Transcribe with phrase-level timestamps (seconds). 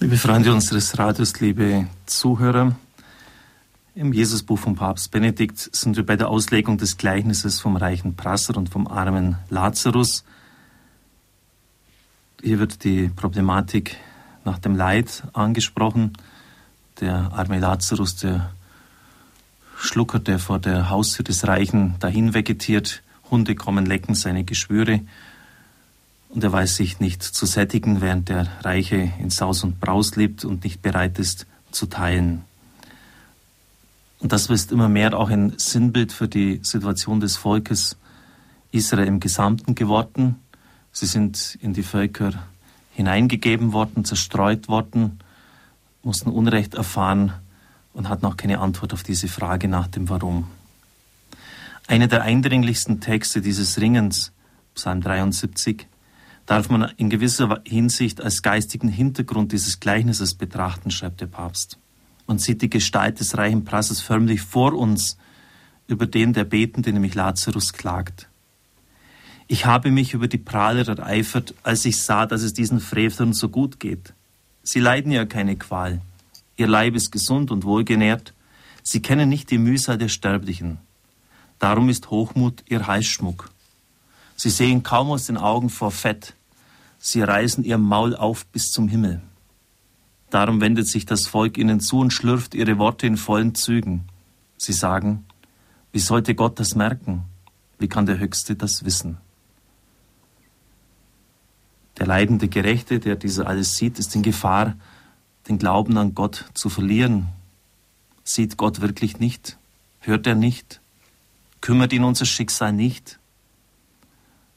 [0.00, 2.76] Liebe Freunde unseres Radios, liebe Zuhörer,
[3.96, 8.56] im Jesusbuch von Papst Benedikt sind wir bei der Auslegung des Gleichnisses vom reichen Prasser
[8.56, 10.22] und vom armen Lazarus.
[12.40, 13.96] Hier wird die Problematik
[14.44, 16.12] nach dem Leid angesprochen.
[17.00, 18.52] Der arme Lazarus, der
[19.76, 23.02] schluckerte vor der Haustür des Reichen dahin vegetiert.
[23.32, 25.00] Hunde kommen, lecken seine Geschwüre
[26.38, 30.44] und er weiß sich nicht zu sättigen, während der Reiche in Saus und Braus lebt
[30.44, 32.44] und nicht bereit ist zu teilen.
[34.20, 37.96] Und das ist immer mehr auch ein Sinnbild für die Situation des Volkes
[38.70, 40.36] Israel im Gesamten geworden.
[40.92, 42.30] Sie sind in die Völker
[42.94, 45.18] hineingegeben worden, zerstreut worden,
[46.04, 47.32] mussten Unrecht erfahren
[47.92, 50.46] und hatten auch keine Antwort auf diese Frage nach dem Warum.
[51.88, 54.30] Einer der eindringlichsten Texte dieses Ringens,
[54.76, 55.88] Psalm 73,
[56.48, 61.78] darf man in gewisser Hinsicht als geistigen Hintergrund dieses Gleichnisses betrachten, schreibt der Papst.
[62.26, 65.18] Man sieht die Gestalt des reichen Prassers förmlich vor uns,
[65.88, 68.30] über den der Betende, nämlich Lazarus, klagt.
[69.46, 73.50] Ich habe mich über die Prahler ereifert, als ich sah, dass es diesen Frevlern so
[73.50, 74.14] gut geht.
[74.62, 76.00] Sie leiden ja keine Qual.
[76.56, 78.32] Ihr Leib ist gesund und wohlgenährt.
[78.82, 80.78] Sie kennen nicht die Mühsal der Sterblichen.
[81.58, 83.50] Darum ist Hochmut ihr Halsschmuck.
[84.34, 86.34] Sie sehen kaum aus den Augen vor Fett.
[86.98, 89.22] Sie reißen ihr Maul auf bis zum Himmel.
[90.30, 94.08] Darum wendet sich das Volk ihnen zu und schlürft ihre Worte in vollen Zügen.
[94.56, 95.24] Sie sagen,
[95.92, 97.24] wie sollte Gott das merken?
[97.78, 99.18] Wie kann der Höchste das wissen?
[101.98, 104.76] Der leidende Gerechte, der diese alles sieht, ist in Gefahr,
[105.48, 107.28] den Glauben an Gott zu verlieren.
[108.22, 109.58] Sieht Gott wirklich nicht?
[110.00, 110.80] Hört er nicht?
[111.60, 113.18] Kümmert ihn unser Schicksal nicht?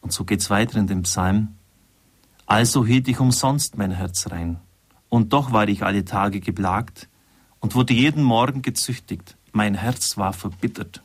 [0.00, 1.54] Und so geht's weiter in dem Psalm.
[2.52, 4.60] Also hielt ich umsonst mein Herz rein.
[5.08, 7.08] Und doch war ich alle Tage geplagt
[7.60, 9.38] und wurde jeden Morgen gezüchtigt.
[9.52, 11.02] Mein Herz war verbittert.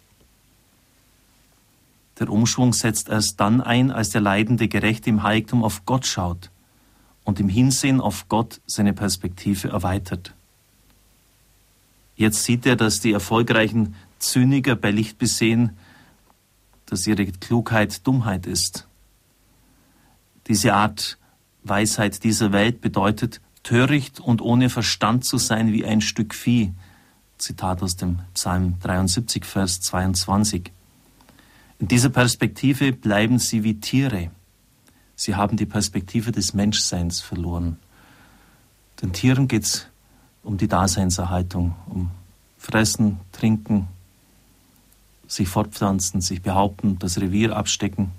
[2.19, 6.51] Der Umschwung setzt erst dann ein, als der leidende Gerechte im Heiligtum auf Gott schaut
[7.23, 10.33] und im Hinsehen auf Gott seine Perspektive erweitert.
[12.17, 15.77] Jetzt sieht er, dass die erfolgreichen Zyniker bei Licht besehen,
[16.87, 18.85] dass ihre Klugheit Dummheit ist.
[20.47, 21.17] Diese Art
[21.69, 26.73] Weisheit dieser Welt bedeutet, töricht und ohne Verstand zu sein wie ein Stück Vieh.
[27.37, 30.71] Zitat aus dem Psalm 73, Vers 22.
[31.79, 34.31] In dieser Perspektive bleiben sie wie Tiere.
[35.15, 37.77] Sie haben die Perspektive des Menschseins verloren.
[39.01, 39.87] Den Tieren geht es
[40.43, 42.09] um die Daseinserhaltung, um
[42.57, 43.87] Fressen, Trinken,
[45.27, 48.11] sich fortpflanzen, sich behaupten, das Revier abstecken.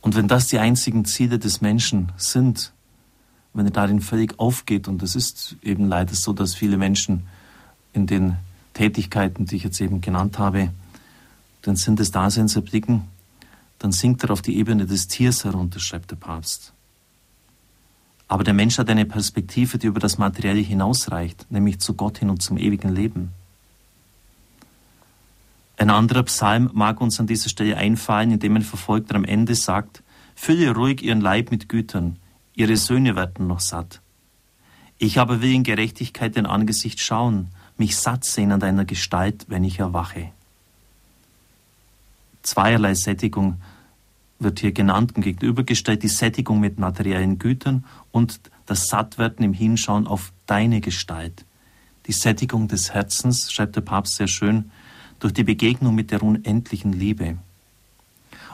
[0.00, 2.72] Und wenn das die einzigen Ziele des Menschen sind,
[3.52, 7.26] wenn er darin völlig aufgeht, und es ist eben leider so, dass viele Menschen
[7.92, 8.36] in den
[8.74, 10.70] Tätigkeiten, die ich jetzt eben genannt habe,
[11.66, 13.02] den Sinn des Daseins erblicken,
[13.78, 16.72] dann sinkt er auf die Ebene des Tiers herunter, schreibt der Papst.
[18.28, 22.30] Aber der Mensch hat eine Perspektive, die über das Materielle hinausreicht, nämlich zu Gott hin
[22.30, 23.32] und zum ewigen Leben.
[25.78, 30.02] Ein anderer Psalm mag uns an dieser Stelle einfallen, indem ein Verfolgter am Ende sagt,
[30.34, 32.18] Fülle ruhig ihren Leib mit Gütern,
[32.54, 34.00] ihre Söhne werden noch satt.
[34.98, 39.62] Ich aber will in Gerechtigkeit dein Angesicht schauen, mich satt sehen an deiner Gestalt, wenn
[39.62, 40.32] ich erwache.
[42.42, 43.60] Zweierlei Sättigung
[44.40, 50.08] wird hier genannt und gegenübergestellt, die Sättigung mit materiellen Gütern und das Sattwerden im Hinschauen
[50.08, 51.44] auf deine Gestalt.
[52.06, 54.70] Die Sättigung des Herzens, schreibt der Papst sehr schön,
[55.20, 57.38] durch die Begegnung mit der unendlichen Liebe.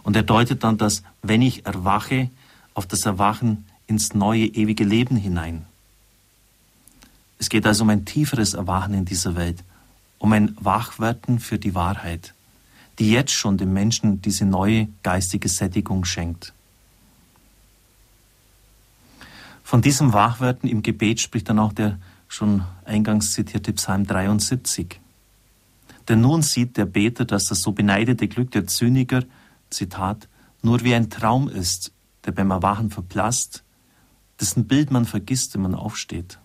[0.03, 2.31] Und er deutet dann das, wenn ich erwache,
[2.75, 5.65] auf das Erwachen ins neue ewige Leben hinein.
[7.39, 9.63] Es geht also um ein tieferes Erwachen in dieser Welt,
[10.19, 12.35] um ein Wachwerden für die Wahrheit,
[12.99, 16.53] die jetzt schon dem Menschen diese neue geistige Sättigung schenkt.
[19.63, 21.99] Von diesem Wachwerden im Gebet spricht dann auch der
[22.29, 25.00] schon eingangs zitierte Psalm 73.
[26.09, 29.25] Denn nun sieht der Beter, dass das so beneidete Glück der Zyniker,
[29.71, 30.29] Zitat,
[30.62, 31.93] nur wie ein Traum ist,
[32.25, 33.65] der beim Erwachen verblasst,
[34.41, 36.39] dessen Bild man vergisst, wenn man aufsteht.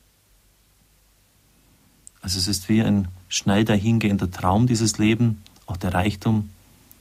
[2.21, 6.49] Also es ist wie ein schnell dahingehender Traum, dieses Leben, auch der Reichtum,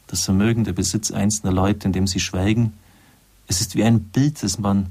[0.06, 2.72] das Vermögen, der Besitz einzelner Leute, in dem sie schweigen.
[3.46, 4.86] Es ist wie ein Bild, das man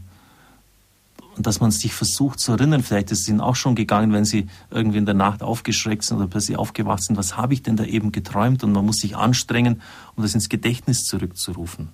[1.37, 2.83] und dass man sich versucht zu erinnern.
[2.83, 6.17] Vielleicht ist es ihnen auch schon gegangen, wenn sie irgendwie in der Nacht aufgeschreckt sind
[6.17, 7.15] oder plötzlich aufgewacht sind.
[7.15, 8.63] Was habe ich denn da eben geträumt?
[8.63, 9.81] Und man muss sich anstrengen,
[10.15, 11.89] um das ins Gedächtnis zurückzurufen.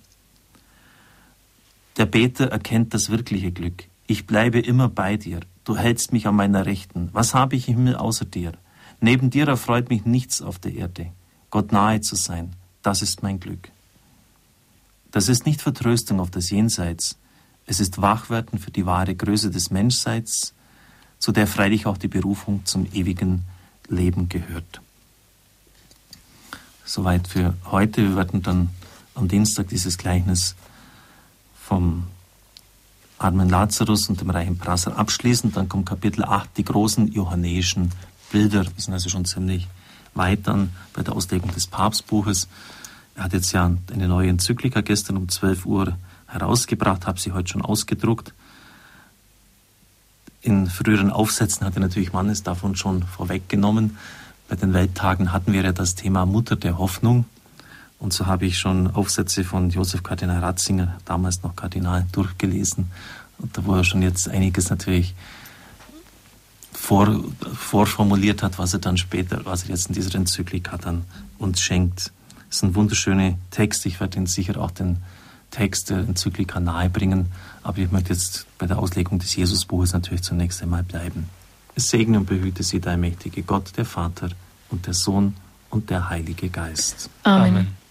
[1.98, 3.84] Der Beter erkennt das wirkliche Glück.
[4.08, 5.42] Ich bleibe immer bei dir.
[5.64, 7.10] Du hältst mich an meiner Rechten.
[7.14, 8.54] Was habe ich im Himmel außer dir?
[9.00, 11.12] Neben dir erfreut mich nichts auf der Erde.
[11.50, 13.70] Gott nahe zu sein, das ist mein Glück.
[15.12, 17.18] Das ist nicht Vertröstung auf das Jenseits.
[17.66, 20.54] Es ist Wachwerden für die wahre Größe des Menschseits,
[21.20, 23.46] zu der freilich auch die Berufung zum ewigen
[23.88, 24.82] Leben gehört.
[26.86, 28.02] Soweit für heute.
[28.02, 28.70] Wir werden dann
[29.16, 30.56] am Dienstag dieses Gleichnis
[31.58, 32.04] vom
[33.18, 35.54] armen Lazarus und dem reichen Prasser abschließen.
[35.54, 37.92] Dann kommt Kapitel 8, die großen johannäischen
[38.32, 38.66] Bilder.
[38.66, 39.68] Wir sind also schon ziemlich
[40.14, 42.50] weit dann bei der Auslegung des Papstbuches.
[43.16, 45.98] Er hat jetzt ja eine neue Enzyklika gestern um 12 Uhr
[46.34, 48.34] herausgebracht, habe sie heute schon ausgedruckt.
[50.42, 53.98] In früheren Aufsätzen hat er natürlich Mannes davon schon vorweggenommen.
[54.50, 57.26] Bei den Welttagen hatten wir ja das Thema Mutter der Hoffnung.
[57.98, 62.92] Und so habe ich schon Aufsätze von Josef Kardinal Ratzinger, damals noch Kardinal, durchgelesen.
[63.38, 65.16] Und da wo er schon jetzt einiges natürlich
[66.74, 67.24] vor,
[67.56, 71.06] vorformuliert hat, was er dann später, was er jetzt in dieser Enzyklika dann
[71.38, 72.12] uns schenkt.
[72.50, 73.88] Das sind wunderschöne Texte.
[73.88, 74.98] Ich werde Ihnen sicher auch den
[75.54, 77.28] Text der Enzyklika nahebringen.
[77.62, 81.30] Aber ich möchte jetzt bei der Auslegung des Jesusbuches natürlich zunächst einmal bleiben.
[81.76, 84.30] Es segne und behüte Sie, der mächtige Gott, der Vater
[84.70, 85.36] und der Sohn
[85.70, 87.10] und der Heilige Geist.
[87.24, 87.50] Amen.
[87.50, 87.83] Amen.